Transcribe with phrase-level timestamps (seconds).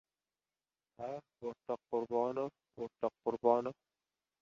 [1.01, 1.09] Ha,
[1.51, 2.53] o‘rtoq Qurbonov,
[2.87, 3.83] o‘rtoq Qurbonov!